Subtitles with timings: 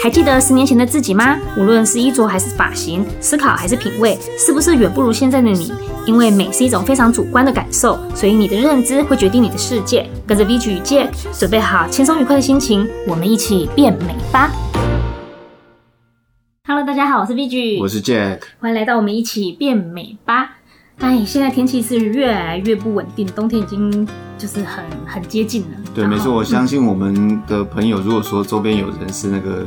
[0.00, 1.36] 还记得十年前的自己吗？
[1.56, 5.72] 无论是衣着还是发型，思考还是品味，是不是远不如现在的你？
[6.06, 10.08] 因为美是一种非常主观的感受，所以你的认知会决定你的世界。
[10.24, 14.52] 跟着 VG 与 Jack，准备好轻松愉快的心情，我们一起变美吧
[16.64, 20.57] ！Hello，大家好，我是 VG，我是 Jack，欢迎来到我们一起变美吧。
[21.00, 24.06] 哎，现在天气是越来越不稳定，冬天已经
[24.36, 25.68] 就是很很接近了。
[25.94, 29.66] 对，没错，我相信我们的朋友，如果说周边有人是那个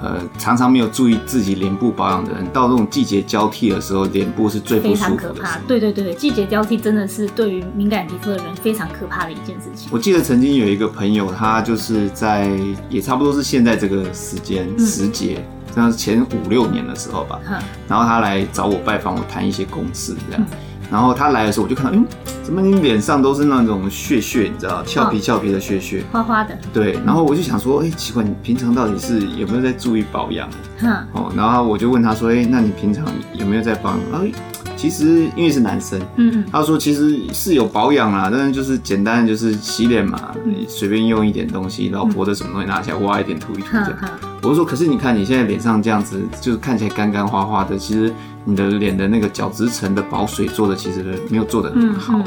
[0.00, 5.08] 呃常常没有注意自己脸部保养的人，到这种季节交替的时候，脸部是最不舒服的。
[5.08, 5.58] 非常可怕。
[5.66, 9.88] 对对对，季节交替真的是对于敏感皮肤的人非常可怕的一件事情。
[9.90, 12.48] 我记得曾经有一个朋友，他就是在
[12.88, 20.46] 也差不多是现在这个时间、嗯、时节，像是前五六年的时候吧，嗯、然后他来找我拜访，我谈一些公事这样。
[20.52, 20.58] 嗯
[20.90, 22.06] 然后他来的时候，我就看到，嗯，
[22.42, 26.56] 怎么你脸上都是那种屑屑，你知道，俏皮俏皮的屑屑，花花的。
[26.72, 30.48] 对，然后我就想说，哎，奇怪，你平常到底是有没有在注意保养？
[30.80, 33.04] 嗯，哦，然后我就问他说，哎，那你平常
[33.34, 34.24] 有没有在保养？
[34.24, 34.32] 哎，
[34.78, 43.98] 其实因为是男生，嗯嗯，他说其实是有保养啦，但是就是简单的就是洗脸嘛，你随便用一点东西，老婆的什么东西拿起来挖一点涂一涂这样。
[44.40, 48.10] 我就说，可是你看你现在脸上这样子，就是看起来干干花花的，其实。
[48.44, 52.18] 你的脸的那个角质层的保水做的其实没有做的很好，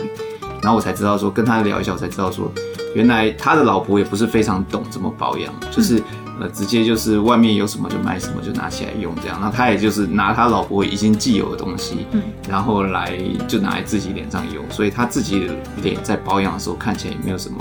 [0.62, 2.52] 然后我才知道说跟他聊一下，我才知道说
[2.94, 6.04] 原来他的老婆也不是非常懂怎么保养，就是、嗯、
[6.42, 13.16] 呃直接就是外面有什么就买什么就拿起来用这样，那他也就是拿他老婆已经既有的东西，嗯、然后来
[13.48, 15.54] 就拿来自己脸上用，所以他自己的
[15.84, 17.58] 脸在保养的时候看起来也没有什么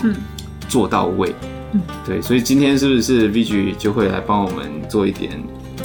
[0.67, 1.34] 做到位，
[1.73, 5.39] 嗯、对，所以今天是不是 VG 就会来帮我们做一点？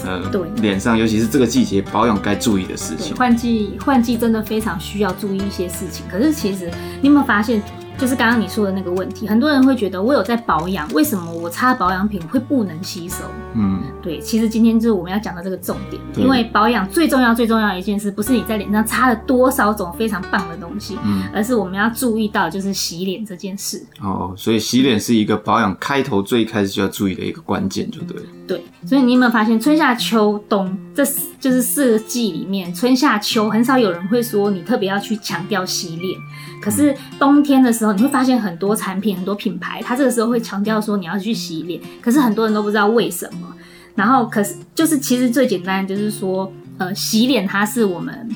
[0.05, 3.15] 呃，对，脸上尤其是这个季节保养该注意的事情。
[3.15, 6.05] 换季，换季真的非常需要注意一些事情。
[6.11, 6.69] 可是其实
[7.01, 7.61] 你有没有发现？
[7.97, 13.23] 就是刚刚你说的那个问题，很多人会觉得我有在保养，为什么我擦保养品会不能吸收？
[13.53, 23.81] 嗯，对，其实今天就是我们要讲的这个重点，因为保养最重要、最重要的一件事，不是你在脸上擦了多少种非常棒的东西，嗯，而是我们要注意到就是洗脸这件事。
[24.01, 28.23] 哦，所以洗脸是一个保养开头最开始就要注意的一个关键，就对了。
[28.45, 31.03] 对，所以你有没有发现，春夏秋冬这
[31.39, 36.19] 就是四个季里面，春夏秋很少有人会说你特别要去强调洗脸。
[36.65, 41.79] 可是冬天的时候，你会发现很多产品、很多品牌，它这个时候会强调说你要去洗脸。
[42.01, 43.55] 可是很多人都不知道为什么。
[43.93, 48.27] 然后，可是就是其实最简单就是说，呃，洗脸它是我们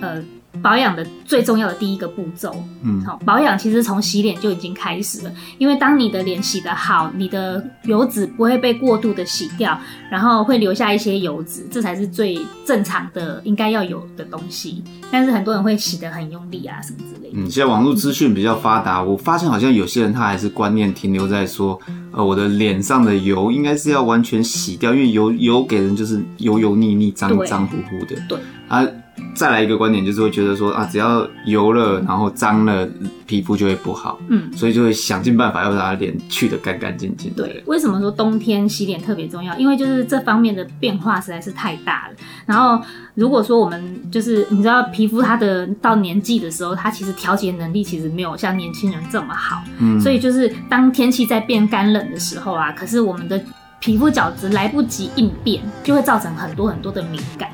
[0.00, 0.20] 呃。
[0.62, 9.78] 保养的最重要的第一个步骤，嗯，好，保养其实从洗脸就已经开始了，因为当你的脸洗得好，你的油脂不会被过度的洗掉，
[10.10, 14.82] 然后会留下一些油脂，这才是最正常的应该要有的东西。
[15.10, 17.38] 但是很多人会洗得很用力啊，什么之类的。
[17.38, 21.78] 嗯，现在网络资讯比较发达，我发现好像有些人他还是观念停留在说，
[22.12, 28.16] 呃，我的脸上的油应该是要完全洗掉，因为油油给人就是油油腻腻、脏脏乎乎的。
[28.28, 28.38] 对
[28.68, 28.86] 啊。
[29.34, 32.88] 再来一个观点，就是会觉得说啊，只要油了，然后脏了，
[33.26, 34.18] 皮肤就会不好。
[34.28, 37.30] 嗯，所以就会想尽办法要把脸去的干干净净。
[37.34, 39.54] 对，为什么说冬天洗脸特别重要？
[39.58, 42.14] 因为就是这方面的变化实在是太大了。
[42.46, 42.82] 然后
[43.14, 49.62] 如果说我们就是你知道，皮肤它的到年纪的时候，它其实调节能力其实没有像年轻人这么好。
[49.78, 53.38] 嗯，所以就是当天气在变干冷的时候啊，可是我们的
[53.80, 57.50] 皮肤角质来不及应变，就会造成很多很多的敏感。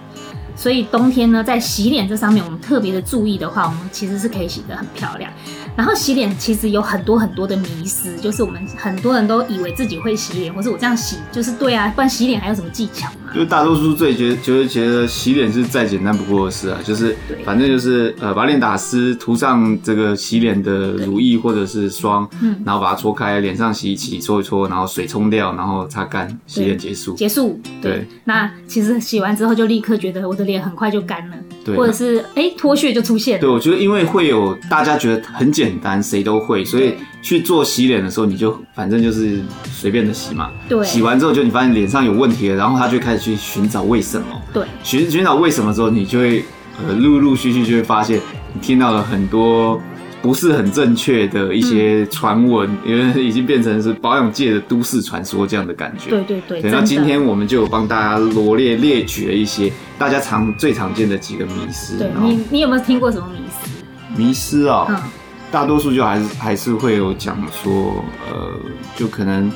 [0.62, 5.28] 所以冬天呢，在洗脸这上面，我们特别的注意的话，我们其实是可以洗得很漂亮。
[5.74, 13.08] 然后洗脸其实有很多很多的迷失，就是我们很多人都以为自己会洗脸，或者我这样洗就是对啊，不然洗脸还有什么技巧？
[13.34, 27.14] 就大多数最觉得觉得觉得洗脸是再简单不过的事啊，就是反正就是呃把脸打湿，涂上这个洗脸的乳液或者是霜，嗯，然后把它搓开，脸上洗一洗，搓一搓，然后水冲掉，然后擦干，洗脸结束。
[27.14, 27.60] 结束。
[27.80, 27.92] 对。
[27.92, 33.40] 对那其实洗完之后就立刻觉得我的脸很快就干了，对，或者是哎脱屑就出现了。
[33.40, 39.40] 对，我觉得因为会有大家觉得很简单，谁都会，所以去做洗脸的时候，你就反正就是
[39.70, 40.50] 随便的洗嘛。
[40.68, 40.84] 对。
[40.84, 44.26] 洗完之后，就你发现脸上有问题了，然后他就开始去寻找为什么。
[44.52, 44.64] 对。
[44.82, 46.44] 寻寻找为什么之后，你就会
[46.84, 48.20] 呃陆陆续续就会发现，
[48.52, 49.80] 你听到了很多
[50.20, 56.10] 不是很正确的一些传闻，嗯、因为已经变成是保养界的都市传说这样的感觉。
[56.10, 56.60] 对对对。
[56.60, 61.98] 对，那今天我们就有帮大家罗列列举了一些大家常最常见的几个迷失。
[61.98, 64.20] 对你，你有没有听过什么迷失？
[64.20, 64.86] 迷思啊。
[64.88, 64.96] 嗯
[65.52, 68.50] 大多数就还是还是会有讲说，呃，
[68.96, 69.52] 就可能，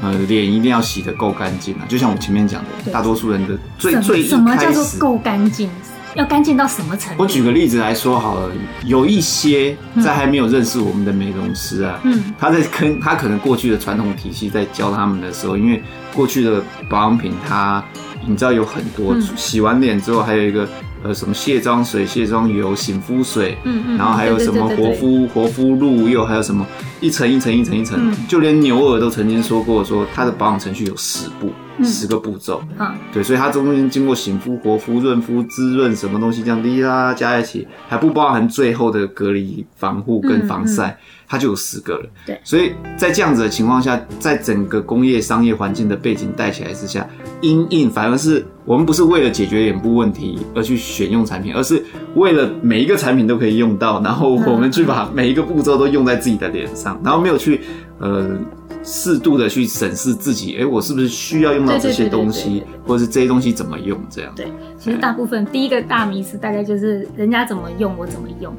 [0.00, 5.68] 呃，脸一定要洗得够干净啊，就像我前面讲的，大多数人的最最一，什么叫做够干净？
[6.14, 7.24] 要干净到什么程度？
[7.24, 8.48] 我举个例子来说好了，
[8.84, 15.82] 有一些在还没有认识我们的美容师啊，嗯，他在跟他可能过去的传统体系在教他们的时候，因为
[16.14, 17.82] 过去的保养品它，
[18.24, 20.68] 你知道有很多，洗完脸之后还有一个。
[21.04, 26.66] 呃，什么卸妆水、卸妆油、醒肤水，嗯嗯，然后还有什么活肤活肤露，又还有什么
[26.98, 40.88] 一层一层一层一层，嗯、就连牛耳都曾经说过，说它的保养程序有十步，嗯、十个步骤，嗯，对，所以它中间经过醒肤、活肤、润肤、滋润什么东西这样滴啦加在一起，还不包含最后的隔离、防护跟防晒。
[40.88, 40.90] 嗯。
[40.90, 47.04] 嗯它就有十个了，对，所以在这样子的情况下，在整个工业商业环境的背景带起来之下，
[47.40, 51.82] 因应反而是我们不是为了解决脸部问题而去选用产品，而是
[52.14, 57.62] 为了每一个产品都可以用到，然后我们去把每一个步骤都用在自己的脸上，然后没有去
[57.98, 58.38] 呃
[58.84, 64.32] 适度的去审视自己，哎、欸，我是不是需要用到这些东西，或者是这些东西怎么用这样？
[64.36, 64.46] 对，
[64.78, 68.54] 其实大部分第一个大迷思大概就是人家怎么用，我怎么用。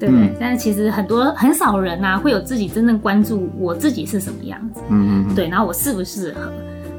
[0.00, 0.26] 对不对？
[0.26, 6.52] 嗯、但是其实很多很少人啊，会有自己真正关注我自己是什么样子，嗯嗯，对，然后我适不适合，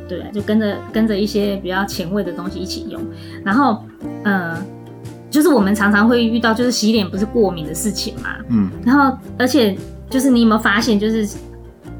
[0.06, 3.02] 对，就跟着跟着一些比较前卫的东西一起用，
[3.42, 3.82] 然后，
[4.24, 4.62] 呃，
[5.30, 9.78] 就是我们常常会遇到，就是洗脸不是过敏的事情嘛，嗯，然后而且
[10.10, 11.26] 就是你有没有发现，就是。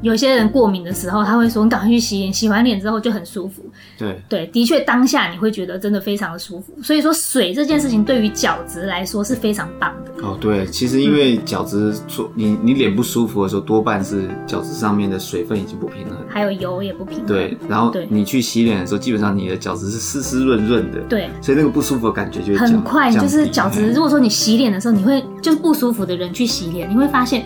[0.02, 3.62] 有些人过敏的时候，他会说：“你赶快去洗脸，洗完脸之后就很舒服。”
[3.98, 6.72] 对对，的确当下你会觉得真的非常的舒服。
[6.82, 10.26] 所以说，水这件事情对于角质来说是非常棒的。
[10.26, 17.26] 哦，对，其实因为角质做你你脸不舒服的时候，多半是角质上面的水分已经不平衡，还有油也不平衡。
[17.26, 21.00] 对，然后你去洗脸的时候，基本上你的角质是湿湿润润的。
[21.08, 23.92] 对，所以那个不舒服的感觉就很快，就是角质。
[23.92, 27.44] 如果说你洗脸的时候，你会就是不舒服的人去洗脸，你会发现。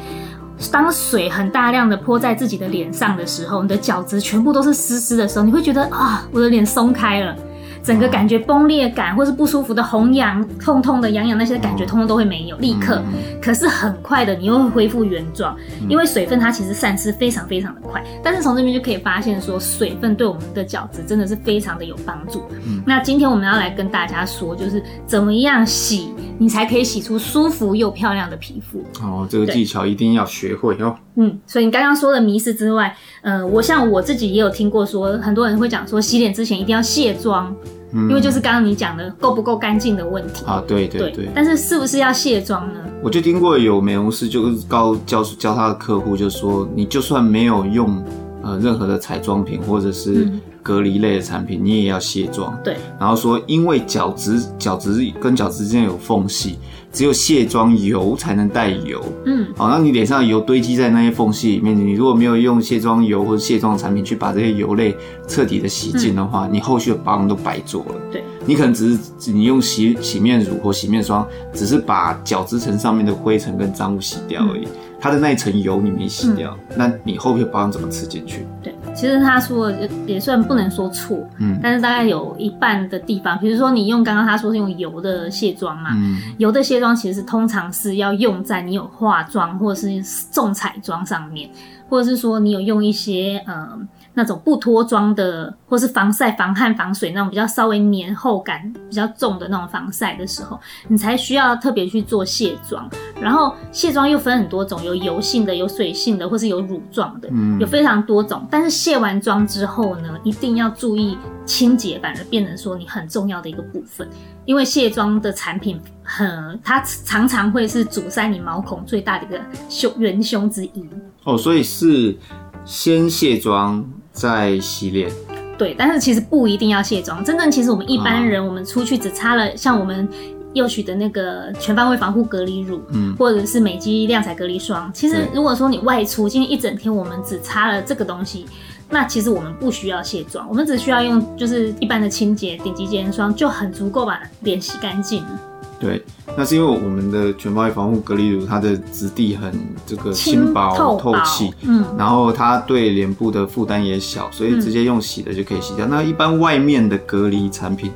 [0.70, 7.34] 当水很大量的泼在自己的脸上的时候，你的角质全部都是湿湿的时候，你会觉得啊，我的脸松开了。
[7.82, 13.02] 整个感觉崩裂感，或是不舒服的红痒、痛痛的、痒痒那些感觉，通通都会没有，立刻。
[13.42, 15.54] 可是很快的，你又会恢复原状，
[15.86, 18.02] 因为水分它其实散失非常非常的快。
[18.22, 22.44] 但是从这边就可以发现说，水分对我们的角质真的是非常的有帮助。
[22.86, 28.82] 那今天我们要来跟大家说，就是怎么样洗，你才可以洗出舒服又漂亮的皮肤。
[29.02, 30.96] 哦，这个技巧一定要学会哦。
[31.16, 37.54] 嗯，所以你刚刚说的迷思之外，呃，我像我自己也有听过说，很多人会讲说，洗脸之前一定要卸妆。
[37.96, 41.28] 因为就是刚刚你讲的够不够干净的问题啊，对对对，对。
[41.32, 42.80] 但是是不是要卸妆呢？
[43.00, 48.02] 我就听过有美容师就是告教教他的客户，就说你就算没有用
[48.42, 50.28] 呃任何的彩妆品或者是
[50.64, 52.58] 隔离类的产品，你也要卸妆。
[52.64, 52.76] 对。
[52.98, 56.58] 然后说，因为角质角质跟角质之间有缝隙。
[56.94, 64.96] 只有卸妆油才能带油，嗯，好，那你脸上的油堆积在那些缝隙里面，你如果没有用卸妆油或者卸妆产品去把这些油类
[65.26, 67.94] 彻底的洗净的话，嗯、你后续的保养都白做了。
[68.12, 74.70] 对，你可能只是你用洗洗面乳或洗面霜，只是把角质层上面的灰尘跟脏污洗掉而已，嗯、
[75.04, 78.46] 它的那一层油你没洗掉，嗯、那你后面保养怎么吃进去？
[78.62, 78.74] 对。
[78.94, 90.02] 其实他说的也算不能说错，嗯，但是大概有一半的地方，比如说你用刚刚他说是用油的卸妆嘛，嗯，油的卸妆其实通常是要用在你有化妆或者是
[90.32, 91.50] 重彩妆上面，
[91.86, 93.78] 或者是说你有用一些呃。
[94.14, 102.88] 那种不脱妆的，或是防晒、防汗、防水那种比较稍微黏厚感比较重的那种防晒的时候，你才需要特别去做卸妆。
[103.20, 107.28] 然后卸妆又分很多种，有油性的、有水性的，或是有乳状的，
[107.58, 108.46] 有非常多种。
[108.50, 114.08] 但是卸完妆之后呢，一定要注意清洁，反而变成说你很重要的一个部分。
[114.44, 120.88] 因为卸妆的产品很，它常常会是阻塞你毛孔最大的一个凶元凶之一。
[121.24, 122.16] 哦，所以是
[122.64, 123.84] 先卸妆。
[124.14, 125.10] 在洗脸，
[125.58, 127.22] 对，但是其实不一定要卸妆。
[127.24, 130.08] 真正其实我们一般人，我们出去只擦了像我们
[130.52, 134.88] 幼许的那个全方位防护隔离乳，嗯，或者是美肌亮彩隔离霜。
[134.94, 138.46] 其实如果说你外出今天一整天，我们只擦了这个东西，
[138.88, 145.40] 那其实我们不需要卸妆，我们只需要用就是一般的清洁顶级洁颜霜就很足够把脸洗干净了。
[145.80, 146.02] 对，
[146.36, 149.52] 那是因为我们的全方位防护隔离乳，它的质地很
[149.84, 155.86] 这个轻薄透气，嗯，然后它对脸部的负担也小，所以直接用洗的就可以洗掉。
[155.86, 157.90] 嗯、那一般外面的隔离产品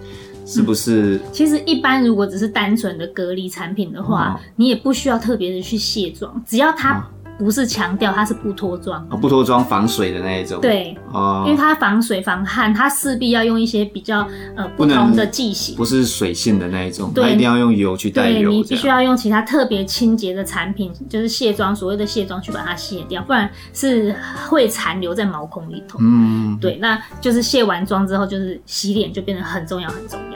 [0.45, 1.21] 是不是、嗯？
[1.33, 7.03] 其实一般如果只是单纯的隔离产品的话，哦、你也不需要特别的去卸妆，只要它、哦。
[7.39, 10.61] 不是强调它是不脱妆，哦，不脱妆防水的那一种。
[10.61, 14.27] 对，哦，因为它防水防汗，它势必要用一些比较
[14.57, 18.51] 呃不同的剂型，不是水性的那一种，对它一定要用油去带油。
[18.51, 24.15] 对，你必须要用其他特别清洁的产品，就是卸妆，所谓的卸妆去把它卸掉，不然是
[24.49, 25.99] 会残留在毛孔里头。
[26.03, 30.28] 嗯，对，那就是卸完妆之后，就是洗脸就变得很重要，很重要。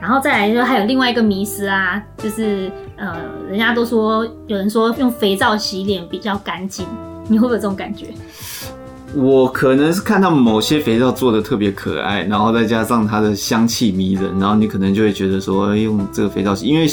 [0.00, 3.16] 然后再来就还有另外一个迷思啊，就是呃，
[3.48, 6.86] 人家都说有人说用肥皂洗脸比较干净，
[7.28, 8.06] 你会不会有这种感觉？
[9.14, 16.86] 我可能是看到某些肥皂做的特别可爱，然后再加上它的香气迷人，然后你可能就会觉得说，用这个肥皂洗，因为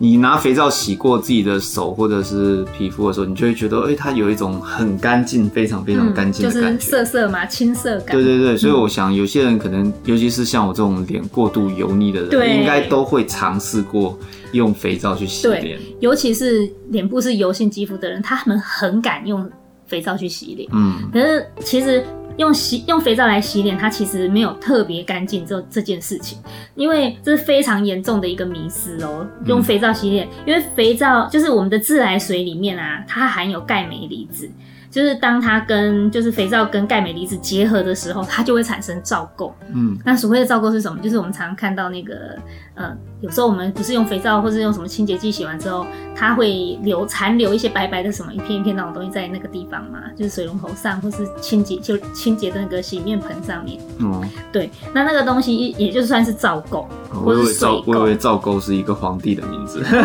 [0.00, 8.16] 你拿肥皂洗过自己的手或者是皮肤的时候，你就会觉得，哎，它有一种很干净、非常非常干净的感觉，嗯、就是涩涩嘛，青涩感。
[8.16, 14.16] 对对对，所以我想有些人可能，尤其是像我这种脸过度油腻的人，对应该都会尝试过
[14.52, 19.50] 用肥皂去洗脸，尤其是脸部是油性肌肤的人，他们很敢用。
[19.88, 22.04] 肥皂去洗脸，嗯，可是其实
[22.36, 26.38] 用洗用肥皂来洗脸，它其实没有特别干净这这件事情，
[26.76, 29.26] 因为这是非常严重的一个迷思哦。
[29.46, 34.48] 用肥皂洗脸，嗯，因为肥皂就是我们的自来水里面啊，它含有钙镁离子。
[34.90, 39.52] 就是当它跟就是肥皂跟钙镁离子结合的时候，它就会产生皂垢。
[39.70, 40.98] 嗯，那所谓的皂垢是什么？
[41.02, 42.38] 就是我们常常看到那个，
[42.78, 53.80] 呃，有时候我们不是用肥皂或是用什么清洁剂洗完之后，它会留残留一些白白的什么一片一片那种东西在那个地方嘛，就是水龙头上或是清洁就清洁的那个洗面盆上面。
[54.00, 57.82] 哦、嗯，对，那那个东西也就算是皂垢，或是水垢。
[57.86, 59.82] 我以为皂垢是一个皇帝的名字。
[59.82, 59.98] 对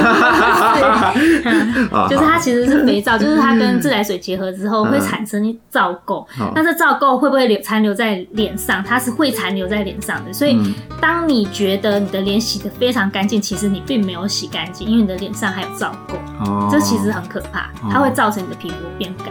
[2.09, 4.83] 就是它其实是肥皂，就是它跟自来水结合之后。
[4.93, 8.83] 会产生皂垢，但是皂垢会不会留残留在脸上？
[8.83, 10.31] 它是会残留在脸上的。
[10.31, 10.55] 所以，
[11.01, 16.43] 当你觉得你的脸洗得非常干净，其实你并没有洗干净，因为你的脸上还有皂垢。
[16.43, 19.27] 哦，这其实很可怕，它会造成你的皮肤变干。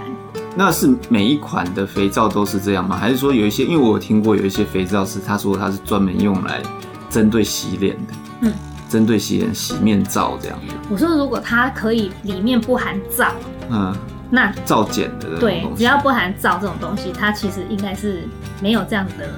[0.54, 2.96] 那是每一款的肥皂都是这样吗？
[2.96, 3.64] 还是说有一些？
[3.64, 6.62] 因为我有听过有一些肥皂是他说它是专门用来
[7.08, 8.52] 针对洗脸的，嗯，
[8.88, 10.74] 针对洗脸洗面皂这样的。
[10.90, 13.32] 我说如果它可以里面不含皂，
[13.70, 13.94] 嗯。
[14.34, 18.26] 那皂碱的对，只要不含皂这种东西，它其实应该是
[18.62, 19.28] 没有这样的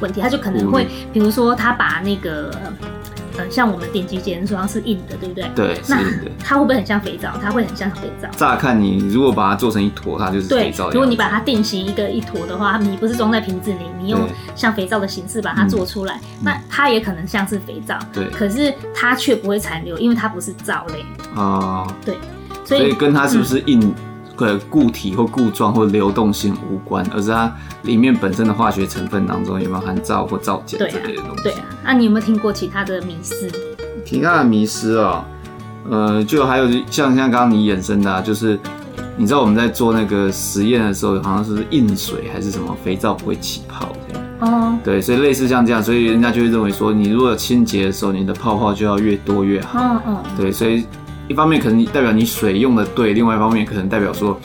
[0.00, 0.20] 问题。
[0.20, 2.56] 它就可能会，比如说，它把那个，
[3.36, 5.44] 呃，像我们顶级洁颜霜是硬的，对不对？
[5.54, 6.30] 对，是硬的。
[6.38, 7.32] 它会不会很像肥皂？
[7.42, 8.28] 它会很像肥皂。
[8.36, 10.90] 乍看你如果把它做成一坨，它就是肥皂。
[10.90, 17.98] 如果你把它定型一个一坨的话，你不是装在瓶子里，你用像肥皂的形式把它做出来，那它也可能像是肥皂。
[18.12, 18.28] 对。
[18.30, 21.04] 可是它却不会残留，因为它不是皂类。
[21.34, 21.86] 哦。
[22.04, 22.16] 对。
[22.64, 23.94] 所以跟它是不是硬？
[24.68, 31.42] 固体或固状或流动性无关，而是它里面本身的化学成分当中有没有含皂或皂碱之类的东西。
[31.42, 33.48] 对啊，那、啊、你有没有听过其他的迷思？
[34.04, 35.24] 其他的迷思哦，
[35.88, 38.58] 呃，就还有像像刚刚你衍生的、啊，就是
[39.16, 44.24] 你知道我们在做那个实验的时候，好像是硬水还是什么肥皂不会起泡这样。
[44.40, 44.76] 哦。
[44.82, 49.78] 对，所以类似像这样，所以人家就会认为说，你如果清洁的时候，你的泡泡就要越多越好。
[49.80, 50.22] 嗯嗯。
[50.36, 50.84] 对，所以。
[51.28, 54.38] 一方面可能代表你水用的对，另外一方面可能代表说。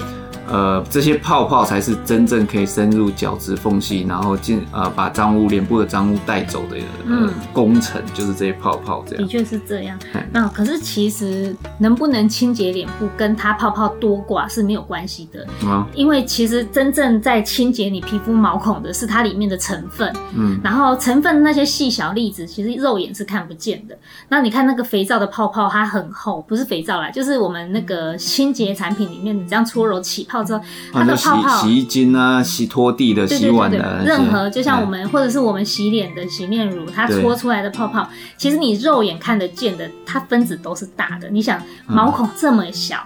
[0.52, 6.78] 呃，这些泡泡才是真正可以深入角质缝隙，然后进呃把脏污、脸部的脏污带走的、
[7.08, 9.24] 呃、工程，就是这些泡泡这样。
[9.24, 10.00] 的确是这样。
[10.32, 15.46] 那可是其实能不能清洁脸部，跟它泡泡多寡是没有关系的。
[15.64, 15.86] 嗯。
[15.94, 20.12] 因为其实真正在清洁你皮肤毛孔的是它里面的成分。
[20.34, 20.60] 嗯。
[20.64, 23.96] 然后成分那些细小粒子，其实肉眼是看不见的。
[24.30, 30.39] 那你看那个肥皂的泡泡，它很厚，不是肥皂啦，就是我们那个清洁产品里面，你这样搓揉起泡。
[30.44, 41.30] 之后，它的泡泡，洗衣精啊，洗拖地的、洗碗的，任何就像我们或者是我们洗脸的洗面乳，它搓出来的泡泡，其实你肉眼看得见的，它分子都是大的。
[41.30, 43.06] 你想毛孔这么小，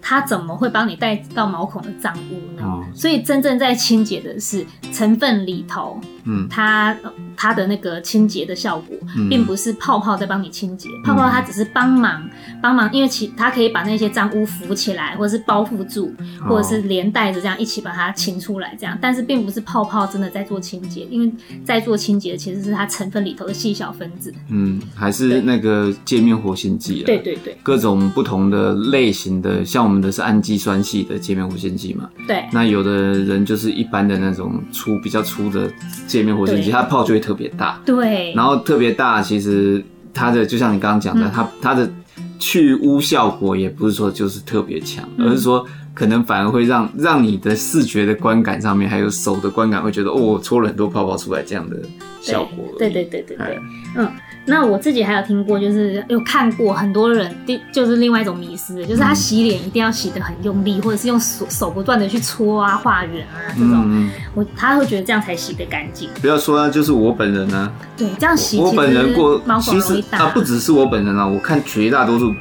[0.00, 2.64] 它怎么会帮你带到毛孔的脏污呢？
[2.94, 6.94] 所以真正在清洁的是成分里头，嗯，它
[7.36, 8.96] 它的那个清洁的效果，
[9.30, 12.28] 并不是泡泡在帮你清洁，泡泡它只是帮忙
[12.60, 16.12] 帮忙，因为其它可以把那些脏污浮起来，或者是包覆住，
[16.46, 16.82] 或者是。
[16.82, 21.32] 连带着这样一起把它清出来，这样，但是并不是泡泡真的在做清洁，因为
[21.64, 24.34] 在做清洁的其实是它成分里头的细小分子。
[24.48, 27.06] 嗯，还是那个界面活性剂啊。
[27.06, 32.10] 对对对，各种不同的类型的，像我们的是氨基酸系的界面活性剂嘛。
[32.26, 32.44] 对。
[32.52, 35.70] 那有的人就是一般的那种粗比较粗的
[36.12, 37.80] 界面活性剂，它泡就会特别大。
[37.84, 38.32] 对。
[38.34, 41.90] 然后特别大，其实它的就像你刚刚讲的，嗯、它它的
[42.38, 45.66] 去污效果也不是说就是特别强，嗯、而是说。
[45.94, 51.76] 可能反而会让让你的视觉的观感上面，还有手的观感，会觉得哦，我搓了很多泡泡出来这样的
[52.20, 52.64] 效果。
[52.78, 53.58] 对对对对对，
[53.96, 54.10] 嗯，
[54.46, 66.08] 那我自己还有听过，就是有看过很多人，第就是另外一种迷思，就是他洗脸一定要洗得很用力，或者是用手手不断的去搓啊、画圆啊这种，嗯、我他会觉得这样才洗得干净。
[66.20, 70.02] 不要说啊，就是我本人啊，对，这样洗我本人过其实。
[70.10, 72.32] 啊，不只是我本人啊，我看绝大多数。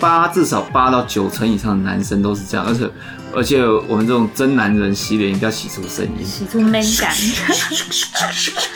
[0.00, 2.90] 八至少八到九成以上的男生都是这样，而且
[3.32, 7.14] 而且我们这种真男人洗脸一定要洗出声音，洗出 man 感，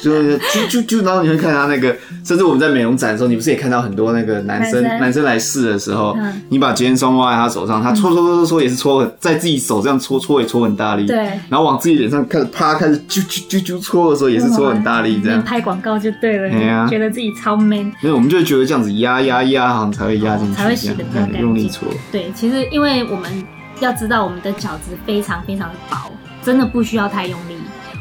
[0.01, 5.25] 就是就就就，然后你会看他那个，甚至我们在美容展的时候，你不是也看到很多那个男生男生。
[5.25, 6.15] 来试的时候，
[6.51, 11.17] 你把洁面霜画在他手上，他搓搓搓搓搓也是搓在自己手这样搓搓也搓很大力，对，
[11.49, 15.43] 然后往自己脸上开始啪开始啾啾啾啾搓的时候也是搓很大力，这样。
[15.43, 23.45] 拍广告就对了，觉得自己超 man，所以我们就会觉得这样子压压压好像才会压进去，才会洗的比较干净，用力搓，对，其实因为我们。
[23.81, 26.11] 要知道我们的饺子非常非常的薄，
[26.43, 27.57] 真的不需要太用力。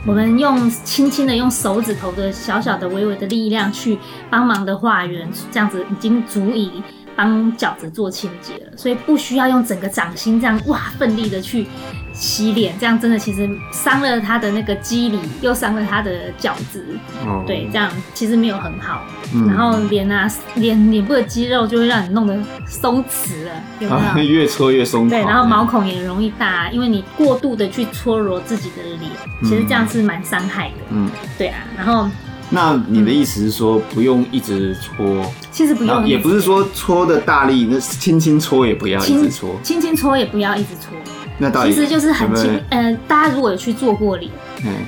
[0.05, 3.97] 我们用轻轻的用手指头的小小的微微的力量去
[4.29, 6.83] 帮忙的化圆，这样子已经足以。
[7.15, 11.67] 帮角质做清洁了，所以不需要用整个掌心这样哇奋力的去
[12.13, 16.86] 洗脸，这样真的其实伤了他的那个肌理，又伤了他的角质。
[17.25, 19.03] 哦，对，这样其实没有很好。
[19.34, 24.01] 嗯、然后脸啊，脸脸部的肌肉就会让你弄得松弛了，有没有？
[24.01, 25.10] 啊、 越搓越松。
[25.10, 29.12] 对，然后毛孔也容易大，因为你过度的去搓揉自己的脸，
[29.43, 30.75] 其实这样是蛮伤害的。
[30.91, 32.08] 嗯，对啊，然后。
[32.53, 35.25] 那你的意思是说，不用一直搓？
[35.51, 40.95] 其实不用，也不是说搓的大力，那轻轻搓也不要一直搓，轻轻搓也不要一直搓。
[41.39, 42.62] 那到底其实就是很轻。
[42.69, 44.31] 呃，大家如果有去做过脸，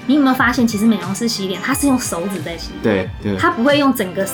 [0.06, 4.28] 你有没有发现，其实美容师洗脸，他是用手指在洗脸，对对，他不会用整个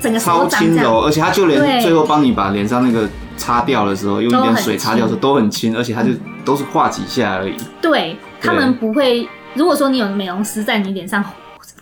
[0.00, 6.10] 整个手超轻柔，而且他就连最后帮你把脸上那个擦掉的时候，用一点水擦掉的时候都很轻，而且他就
[6.44, 7.56] 都是画几下而已。
[7.82, 11.24] 对，他们不会，如果说你有美容师在你脸上。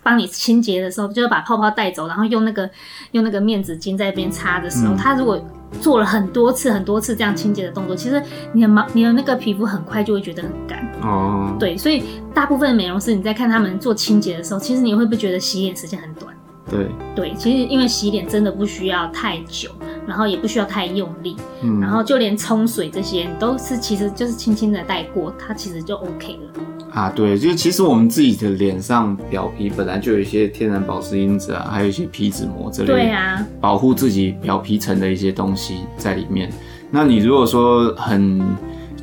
[0.05, 2.69] 帮你清洁的时候，就是把泡泡带走，然后用那个
[3.13, 5.43] 用那个面纸巾在那边擦的时候，他、嗯、如果
[5.81, 8.21] 做了很多次很多次这样清洁的动作，其实
[8.53, 10.87] 你的毛你的那个皮肤很快就会觉得很干。
[11.01, 12.03] 哦，对，所以
[12.35, 16.31] 大部分的美容师你在看他们做清洁的时候，其实你会不会觉得洗脸时间很短？
[16.69, 19.71] 对对，其实因为洗脸真的不需要太久，
[20.07, 26.61] 然后也不需要太用力，嗯，然后就连冲水这些你都是其实就是轻轻的带过，它其实就 OK 了。
[26.95, 36.49] 啊，对，就是其实我们自己的脸上表皮本来就有一些天然保湿因子啊，还有一些皮脂膜之类的，对啊，保护自己表皮层的一些东西在里面。
[36.89, 38.41] 那你如果说很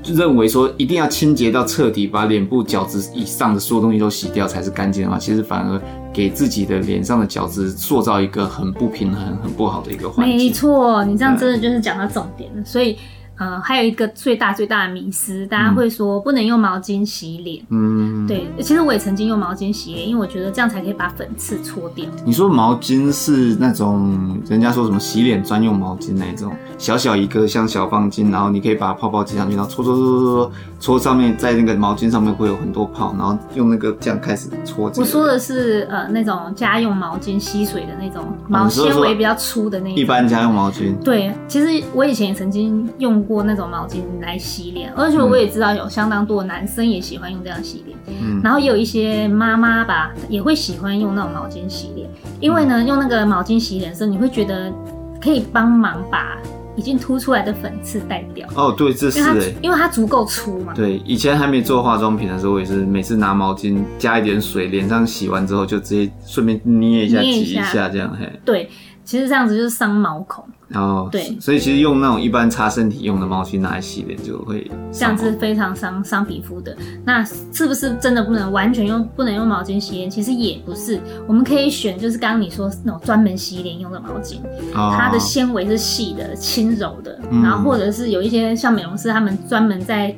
[0.06, 5.78] 认为说一定要清洁到彻底，把脸部角质以上的所有东西都洗掉才是干净的话，其实反而
[6.14, 10.34] 给自己的脸上的角质塑造一个很不平衡、很不好的一个环境。
[10.38, 12.96] 没错，你这样真的就是讲到重点了，所以。
[13.38, 17.64] 呃，还有一个最大最大的迷思，大家会说不能用毛巾洗脸。
[17.70, 22.04] 嗯，对，其实我也曾经用毛巾洗脸，因为我觉得这样才可以把粉刺搓掉。
[22.24, 34.92] 你说毛巾是那种人家说什么洗脸专用毛巾那种，小小一个像小方巾，然后你可以把泡泡挤上去，然后搓搓搓搓搓，搓上面在那个毛巾上面会有很多泡，然后用那个这样开始搓。
[34.96, 39.96] 我说的是呃那种家用毛巾吸水的那种，毛纤维比较粗的那种。
[39.96, 40.94] 一般家用毛巾。
[41.02, 43.21] 对，其实我以前也曾经用。
[43.22, 52.08] 过那种毛巾来洗脸，而且我也知道有相当多的男生也喜欢用这样洗脸，嗯，然后也有一些妈妈吧也会喜欢用那种毛巾洗脸，
[52.40, 54.72] 因为呢用那个毛巾洗脸的时候，你会觉得
[55.20, 56.36] 可以帮忙把
[56.74, 58.48] 已经凸出来的粉刺带掉。
[58.54, 60.72] 哦，对，这是因为它，因为它足够粗嘛。
[60.74, 68.10] 对，以前还没做化妆品的时候，我也是每次拿毛巾加一点水，脸上洗完之后就直接顺便捏一下、挤一下这样。
[68.18, 68.70] 嘿，对，
[69.04, 70.42] 其实这样子就是伤毛孔。
[70.74, 76.76] 哦，对，所以其实用那种一般擦身体用的毛巾拿来洗脸就会这样是非常伤伤皮肤的。
[77.04, 80.08] 那是不是真的不能完全用不能用毛巾洗脸？
[80.08, 84.36] 其实也不是，我们可以选就是刚刚你说那种专门洗脸用的毛巾，
[84.74, 90.14] 哦、它的纤维是细的、轻柔的，嗯、然后或者是有一些像美容师他们专门在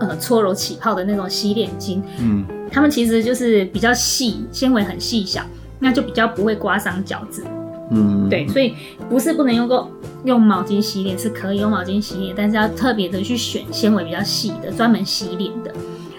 [0.00, 5.42] 呃搓揉起泡的那种洗脸巾，嗯，他们其实就是比较细，纤维很细小，
[5.78, 7.42] 那就比较不会刮伤角质。
[7.90, 8.74] 嗯，对，所以
[9.08, 9.88] 不是不能用够
[10.24, 15.72] 用毛巾洗脸，是可以用毛巾洗脸，但是要特别的去选纤维比较细的，专门洗脸的。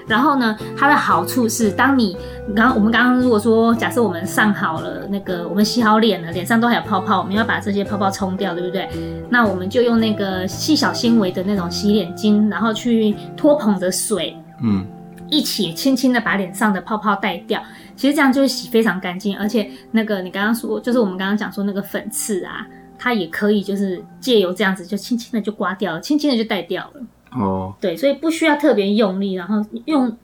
[0.07, 2.15] 然后呢，它的好处是，当你
[2.55, 8.87] 刚我们刚刚如果说假设我们上好了那个，我们洗好脸了，脸上都还有泡泡，我们要把这些泡泡冲掉，对不对？
[9.29, 14.85] 那我们就用那个细小纤维的那种洗脸巾，然后去托捧着水，嗯，
[15.29, 17.61] 一起轻轻的把脸上的泡泡带掉。
[17.95, 27.01] 其实这样就会洗非常干净，而且那个你刚刚说，就是我们刚刚讲说那个粉刺啊，它也可以就是借由这样子就轻轻的就刮掉了，轻轻的就带掉了。
[27.39, 30.15] 哦，对，所以不需要特别用力，然后用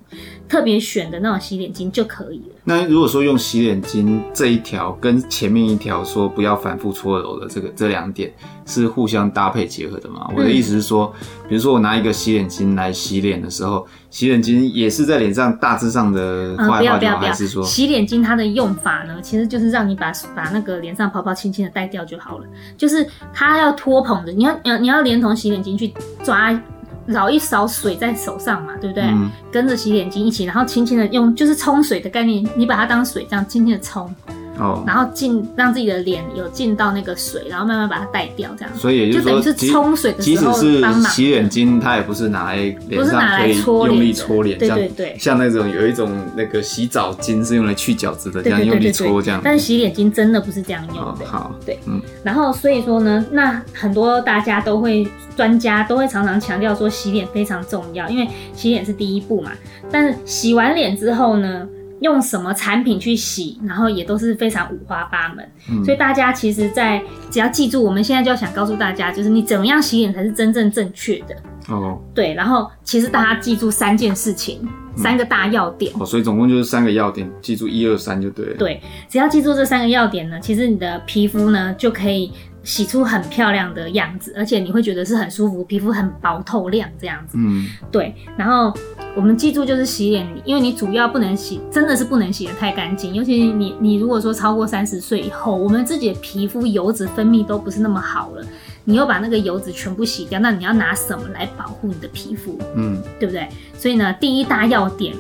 [0.47, 2.56] 特别选的那种洗脸巾就可以了。
[2.65, 8.32] 那如果说用洗脸巾这一条跟前面一条说不要反复搓揉的这个这两点
[8.65, 10.28] 是互相搭配结合的吗？
[10.30, 11.12] 嗯、我的意思是说，
[11.49, 22.45] 比如说我拿一个洗脸巾来洗脸的时候，洗脸巾也是在脸上大致上的画一画就好，还是说洗脸巾它的用法呢，其实就是让你把把那个脸上泡泡轻轻的带掉就好了，
[22.78, 25.91] 就是它要托捧着，你要你要你要连同洗脸巾去
[26.23, 26.58] 抓。
[27.07, 29.03] 舀一勺水在手上嘛，对不对？
[29.03, 34.13] 嗯、跟着洗脸巾一起，然后轻轻的用就是冲水的概念，你把它当水这样轻轻的冲。
[34.59, 38.75] 哦，然后进让自己的脸有进到那个水，然后慢慢把它带掉，这样。
[38.75, 41.03] 所以也就，就等于是冲水的时候帮忙。
[41.11, 42.55] 洗脸巾它也不是拿来
[42.87, 49.41] 脸上可以用力搓脸，对对对，像那种有一种那个洗澡巾是用来去角质的，这样用力搓这样。
[49.43, 51.25] 但是洗脸巾真的不是这样用的。
[51.25, 51.99] 好，对，嗯。
[52.23, 59.51] 然后所以说呢，那很多大家都会专家都会常常强调说洗脸非常重要，因为洗脸是第一步嘛。
[59.91, 61.67] 但是洗完脸之后呢？
[62.03, 71.35] 用什么产品去洗，然后也都是非常五花八门，嗯、所以大家其实，在只要记住，我们现在就要想告诉大家，就是你怎么样洗脸才是真正正确的
[71.69, 71.99] 哦。
[72.13, 76.05] 对，然后其实大家记住三件事情，嗯、三个大要点哦。
[76.05, 78.57] 所以总共就是三个要点，记住一二三就对了。
[78.57, 82.31] 对，只要记住这三个要点呢，其实你的皮肤呢就可以。
[82.63, 87.38] 洗出很漂亮的样子，而且你会觉得是很舒服，皮肤很薄透亮这样子。
[87.38, 88.15] 嗯，对。
[88.38, 88.73] 然后
[89.15, 93.13] 我们记住就是洗脸，因为你主要不能洗，真的是不能洗得太干净。
[93.13, 98.45] 尤其你你如果说超过三十岁以后，我们自己的皮肤油脂分泌都不是那么好了，
[98.86, 102.58] 你又把那个油脂全部洗掉，那你要拿什么来保护你的皮肤？
[102.76, 103.47] 嗯，对不对？
[103.78, 105.13] 所以呢，第一大要点，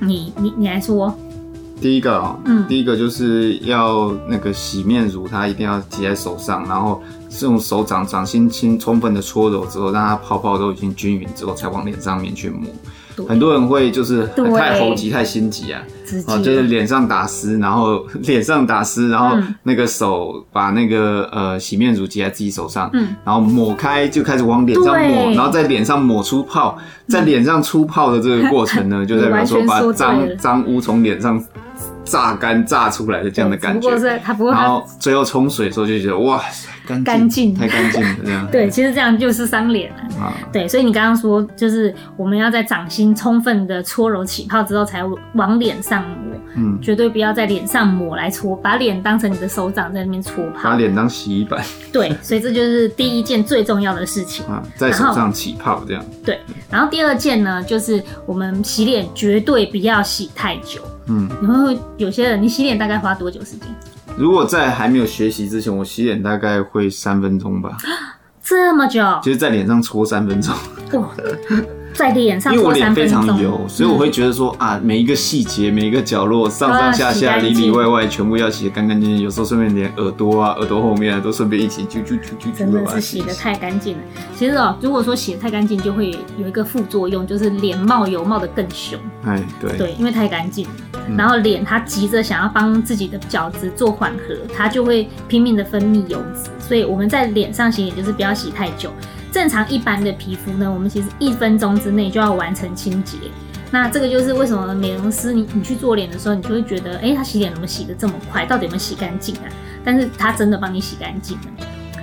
[0.00, 1.16] 你你你来说。
[1.84, 12.66] 第一个哦，嗯，第一个就是要那个洗面乳，它一定要挤在手上，然后是用手掌掌心轻充分的搓揉之后，让它泡泡都已经均匀之后，才往脸上面去抹。
[13.28, 15.82] 很多人会就是太猴急、太心急啊，
[16.26, 31.38] 啊，就是脸上打湿，然后 脸上打湿，然后那个手把那个呃洗面乳挤在自己手上，嗯，然后抹开就开始往脸上抹，然后在脸上抹出泡，在脸上出泡的这个过程呢，嗯、 就代表说把脏脏污从脸上。
[32.04, 36.42] 榨干榨出来的这样的感觉，不过是它不会，然后最后冲水的时候就觉得哇，
[36.86, 38.46] 干干净，太干净了这样。
[38.52, 39.96] 对，其实这样就是伤脸了。
[40.20, 45.02] 啊，对，所以你刚刚说就是我们要在掌心充分的搓揉起泡之后，才
[45.34, 46.34] 往脸上抹。
[46.56, 51.60] 嗯，绝对不要在脸上抹来搓，把脸当成你的手掌在那边搓泡，把脸当洗衣板。
[51.92, 56.04] 对，所以这就是第一件最重要的事情啊，在手上起泡这样。
[56.24, 56.38] 对，
[56.70, 60.80] 然后第二件呢，就是我们洗脸绝对不要洗太久。
[61.06, 63.68] 嗯，你会有些人，你洗脸大概花多久时间？
[64.16, 67.76] 如果在还没有学习之前，我洗脸大概会三分钟吧。
[68.42, 69.02] 这么久？
[69.22, 70.54] 就是在脸上搓三分钟。
[71.94, 79.24] 在脸上，因为我脸非常油，所以我会觉得说啊，每一个细节、每一个角落、上上下下、里里外外，全部要洗得干干净净。
[79.24, 82.52] 有时候顺便连耳朵啊、耳朵后面啊，都顺便一起啾啾啾啾。
[82.56, 84.02] 真的是洗得太干净了。
[84.36, 88.98] 其实哦，如果说洗得太干净，就会有一个副作用，就是脸冒油冒得更凶。
[89.24, 90.66] 哎，对对，因为太干净，
[91.16, 96.50] 然后脸它急着想要帮自己的角质做缓和，它就会拼命的分泌油脂。
[96.58, 98.90] 所以我们在脸上洗脸，就是不要洗太久。
[99.34, 103.18] 正常一般的皮肤呢，我们其实一分钟之内就要完成清洁。
[103.72, 108.46] 那这个就是为什么美容师你你去做脸的时候，你就会觉得，哎、他洗脸怎么洗得这么快？
[108.46, 109.50] 到底有没有洗干净啊？
[109.84, 111.42] 但是他真的帮你洗干净了。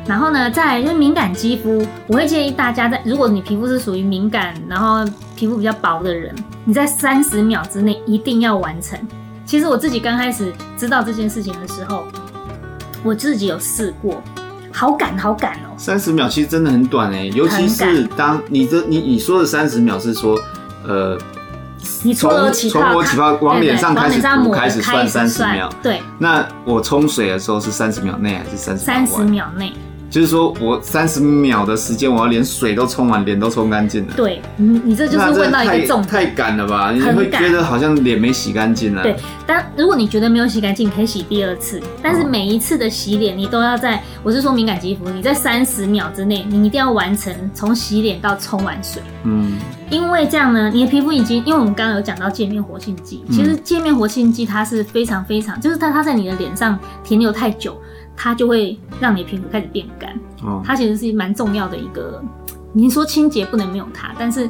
[0.06, 9.00] 然后呢，再来就是敏感肌肤，我会建议大家在，如果你皮肤是属于敏感，然后皮肤比较薄的人，你在三十秒之内一定要完成。
[9.46, 12.04] 其实我自己刚开始知道这件事情的时候，
[13.06, 14.22] 我自己有试过。
[14.74, 15.76] 好赶，好赶哦！
[15.78, 20.40] 三十秒其实真的很短哎，尤其是当你的你你说的三十秒是说，
[20.88, 21.18] 呃，
[22.04, 22.32] 你从
[22.70, 26.02] 从我起泡往脸上开始涂开始算三十秒，对。
[26.20, 28.84] 那我冲水的时候是三十秒内还是三十？
[28.86, 29.74] 三十秒内。
[30.12, 34.14] 就是说我三十秒的时间，我要连水都冲完，脸都冲干净了。
[34.14, 36.92] 对，你你这就是问到一个重点，太赶了吧？
[36.92, 39.02] 你会觉得好像脸没洗干净了。
[39.04, 39.16] 对，
[39.48, 41.82] 但如果你觉得没有洗干净，可以洗第二次。
[42.04, 49.02] 但是每一次的洗脸，你都要在，我是说敏感肌肤，你在三十秒之内，你一定要完成从洗脸到冲完水。
[49.24, 49.54] 嗯，
[49.90, 57.80] 因为这样呢，你的皮肤已经，因为我们刚刚有讲到界面活性剂，其实界面活性剂它是非常非常，就是它它在你的脸上停留太久。
[58.16, 62.24] 它就会让你的皮肤开始变干，哦，它其实是蛮重要的一个。
[62.74, 64.50] 您说清洁不能没有它，但是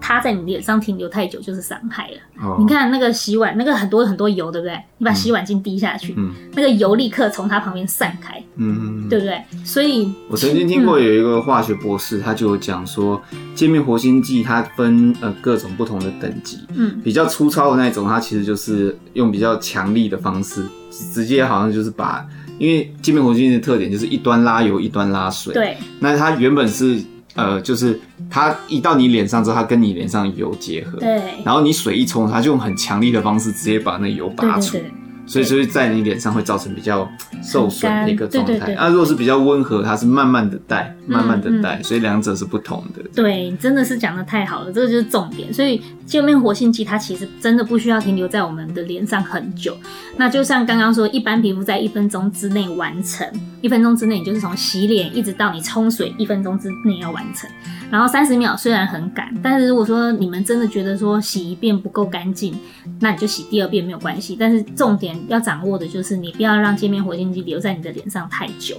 [0.00, 2.16] 它在你脸上停留太久就是伤害了。
[2.42, 4.76] 哦，你看那个洗碗，那个很多很多油，对不对？
[4.98, 9.40] 你把洗碗巾滴下去，嗯，那个油立刻从它旁边散开，嗯，对不对？
[9.64, 13.22] 所以我曾经听过有一个化学博士，他就有讲说，
[13.54, 22.26] 界面活性剂它分呃各种不同的等级，嗯，比较粗糙的那种，它其实就是用比较强力的方式，直接好像就是把。
[22.58, 25.52] 因为界面活性剂的特点就是一端拉油，一端拉水。
[25.54, 25.76] 对。
[26.00, 27.02] 那它原本是
[27.34, 30.98] 呃，就是它一到你脸上之后，它跟你脸上油结合。
[30.98, 31.20] 对。
[31.44, 34.72] 然后你水一冲，它就用很强力的方式直接把那油拔出。
[34.72, 35.03] 对对对。
[35.26, 37.08] 所以所以在你脸上会造成比较
[37.42, 38.74] 受损的一个状态。
[38.74, 43.02] 啊，如果是比较温和，它是慢慢的带，慢慢的带，所以两者是不同的。
[43.14, 45.52] 对，真的是讲的太好了，这个就是重点。
[45.52, 49.76] 所以界面活性剂它其实真的不需要停留在我们的脸上很久。
[50.16, 53.26] 那就像刚刚说，一般皮肤在一分钟之内完成，
[53.60, 57.48] 一分钟之内你就是从洗脸一直到你冲水，一分钟之内要完成。
[57.90, 62.58] 然后三十秒虽然很赶，但是如果说你们真的觉得说洗一遍不够干净，
[63.00, 64.36] 那你就洗第二遍没有关系。
[64.38, 68.76] 但是重点要掌握的就是你不要让界面活性剂留在你的脸上太久。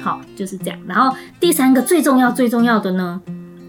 [0.00, 0.78] 好，就是这样。
[0.86, 3.20] 然后第三个最重要最重要的呢，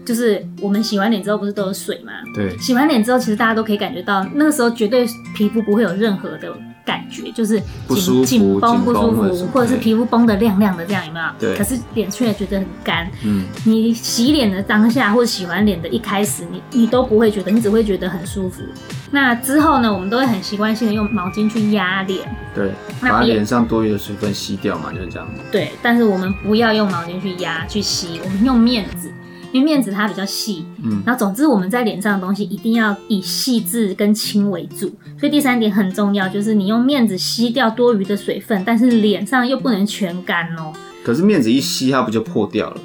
[0.04, 2.12] 就是我们洗完脸之后不是都有水吗？
[2.34, 2.56] 对。
[2.58, 6.52] 洗完脸之后，其实大家都可以感觉到，那个时候绝对皮肤不会有任何的。
[6.86, 11.26] 感觉就是紧紧绷不舒服，或者是皮肤绷得亮亮的，这样有没有？
[11.40, 11.56] 对。
[11.56, 13.10] 可是脸却觉得很干。
[13.24, 13.46] 嗯。
[13.64, 18.62] 你洗脸的当下，或者洗完脸的一开始，你你都不会觉得，你只会觉得很舒服。
[19.10, 22.20] 那之后呢，我们都会很习惯性的用毛巾去压脸。
[22.54, 22.70] 对。
[23.00, 25.26] 把脸上多余的水分吸掉嘛，就是这样。
[25.50, 25.70] 对。
[25.80, 29.10] 但是我们不要用毛巾去压去吸，我们用面纸。
[29.54, 40.72] 因为面子它比较细，嗯，然后总之我们在脸上的东西一定要以细致跟轻为主，所以第三点很重要，就是你用面子吸掉多余的水分，但是脸上又不能全干哦。
[41.04, 42.80] 可是面子一吸，它不就破掉了？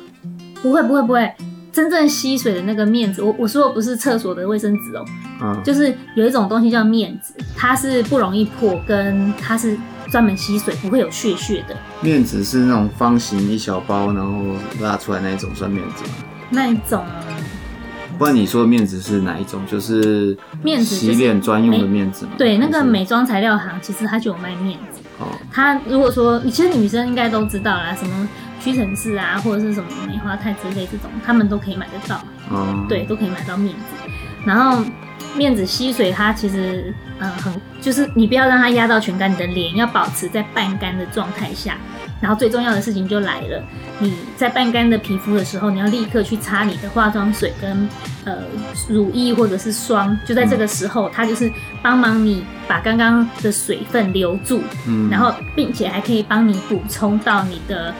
[0.61, 1.33] 不会不会不会，
[1.71, 5.05] 真正吸水的那个面子，我我说的不是厕所的卫生纸哦，
[5.41, 9.75] 嗯，就是有一种东西叫面子，它是不容易破，跟它是
[10.11, 11.75] 专门吸水，不会有屑屑的。
[12.01, 14.39] 面子是那种方形一小包，然后
[14.81, 16.11] 拉出来那一种算面子吗？
[16.49, 17.05] 那一种，
[18.17, 19.61] 不然你说的面子是哪一种？
[19.65, 22.31] 就是面纸，洗脸专用的面子吗？
[22.37, 25.01] 对，那个美妆材料行其实它就有卖面子。
[25.19, 28.27] 哦，它如果说，其实女生应该都知道啦，什么
[28.59, 32.21] 屈臣氏啊，或者是什么梅花泰之类这种，他们都可以买得到。
[32.49, 34.09] 哦，对，都可以买到面子。
[34.45, 34.83] 然后
[35.35, 41.77] 面子吸水，它其实嗯很，就是你不要让它压到全干，你的脸要保持在半干的状态下。
[42.21, 43.63] 然后最重要的事情就来了，
[43.99, 47.87] 你在半干的皮肤的时候，你要立刻去擦你的化妆水跟
[48.25, 48.39] 呃
[48.89, 51.49] 乳液或者是霜，就在这个时候，它就是
[51.81, 57.93] 帮忙你把刚刚的水分留住，嗯，然后并且还可以帮你补充到你的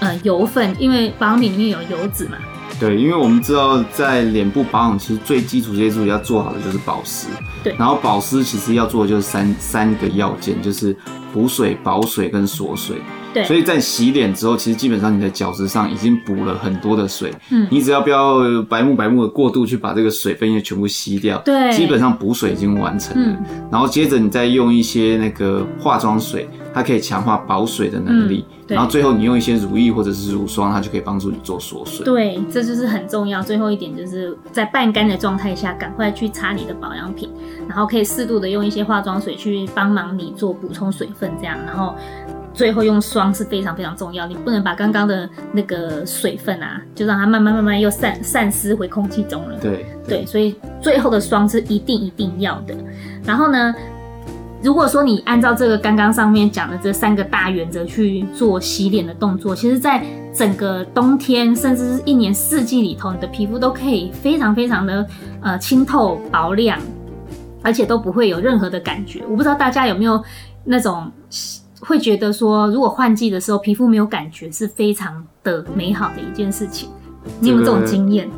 [0.00, 2.38] 呃油分，因为保养品里面有油脂嘛。
[2.80, 7.28] 对，因为我们知道在脸部保养，其实最基础这些东西要做好的就是保湿。
[7.62, 10.96] 对，然后保湿其实要做的就是三三个要件，就是
[11.32, 12.96] 补水、保水跟锁水。
[13.32, 17.32] 对，所以在洗脸之后，其实基本上你的角质上已经补了很多的水。
[17.50, 21.38] 嗯，你只要不要白目白目的过度去把这个水分也全部吸掉。
[21.44, 23.38] 对，基本上补水已经完成了。
[23.48, 28.44] 嗯，然后接着你再用一些那个化妆水，它可以强化保水的能力。
[28.68, 32.04] 嗯，然后最后你用一些乳液或者是乳霜，它就可以帮助你做锁水。
[32.04, 33.42] 对，这就是很重要。
[33.42, 37.28] 最后一点就是在半干的状态下，赶快去擦你的保养品，
[37.68, 41.94] 然后可以适度的用一些化妆水去帮忙你做补充水分，这样，然后。
[42.54, 49.58] 最后用霜是非常非常重要，你不能把刚刚的那个水分啊，就让它慢慢慢慢又散散失回空气中了。
[49.58, 52.74] 对对，对，所以最后的霜是一定一定要的。
[53.24, 53.74] 然后呢，
[54.62, 65.06] 如果说你按照这个刚刚上面讲的这三个大原则去做洗脸的动作，其实在整个冬天甚至是一年四季里头，你的皮肤都可以非常非常的
[65.40, 66.78] 呃清透薄亮，
[67.62, 69.22] 而且都不会有任何的感觉。
[69.28, 70.22] 我不知道大家有没有
[70.64, 71.10] 那种。
[71.84, 76.88] 会觉得说，如果换季的时候皮肤没有感觉，是非常的美好的一件事情。
[77.40, 78.30] 你有没有这种经验？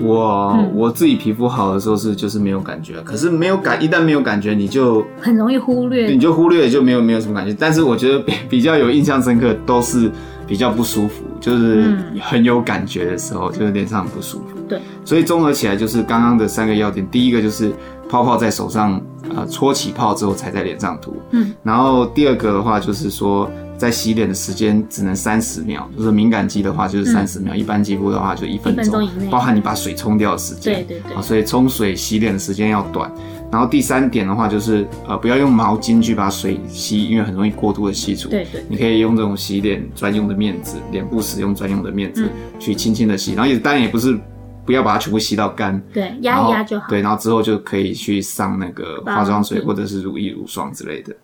[0.00, 7.56] 我、嗯、我自己皮肤好的时候是就是没有感觉，可是没有感，一旦没有感觉，你就很容易忽略，你就忽略就没有没有什么感觉。
[7.58, 10.10] 但是我觉得比比较有印象深刻都是
[10.46, 14.57] 比较不舒服，就是很有感觉的时候，就是脸上很不舒服。
[14.68, 17.72] 对，所以综合起来就是刚刚的三个要点，第一个就是。
[18.10, 18.98] 泡泡在手上，
[19.36, 21.14] 呃，搓起泡之后才在脸上涂。
[21.32, 30.86] 嗯，然后第二个的话就是说，在洗脸的时间只能三十秒，就是敏感肌的话就是三十秒，嗯、一般肌肤的话就一分钟，包含你把水冲掉的时间。
[30.86, 31.22] 对对对。
[31.22, 33.12] 所以冲水洗脸的时间要短。
[33.52, 38.30] 然后第三点的话就是，呃，不要用毛巾去把水吸，因为很容易过度的吸出。
[38.30, 38.64] 对对。
[38.70, 43.34] 你可以用这种洗脸专用的面纸，脸部使用专用的面纸，嗯、去轻轻的洗。
[43.34, 44.18] 然后也当然也不是。
[44.68, 46.86] 不要把它全部吸到干，对，压一压就好。
[46.90, 51.16] 对，然后之后就可以去上那个化妆水或者是乳液、乳霜之类的。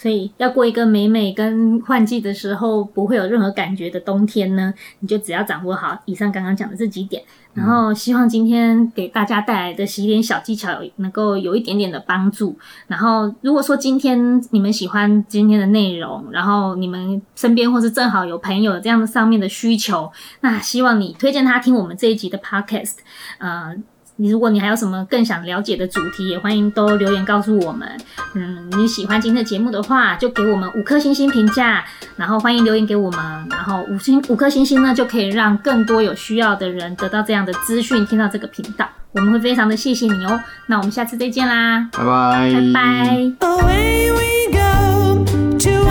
[0.00, 0.08] 对。
[0.08, 12.56] 所以要过一个美美跟换季的时候不会有任何感觉的冬天呢，你就只要掌握好以上刚刚讲的这几点，然后希望今天给大家带来的洗脸小技巧能够有一点点的帮助。
[12.86, 22.94] 然后如果说今天你们喜欢今天的内容，然后你们身边或是正好有朋友这样的上面的需求，那希望你推荐他听我们这一集的 podcast，
[23.38, 23.74] 呃。
[24.20, 27.88] 你如果你还有什么更想了解的主题，也欢迎都留言告诉我们。
[28.34, 31.84] 嗯，你喜欢今天的节目的话，就给我们五颗星星评价，
[32.16, 40.40] 然后欢迎留言给我们，然后五星五颗星星呢，就可以让更多有需要的人得到这样的资讯，听到这个频道，我们会非常的谢谢你哦。
[40.66, 43.32] 那我们下次再见啦，拜拜，拜拜。
[43.46, 45.24] Away we go,
[45.60, 45.88] to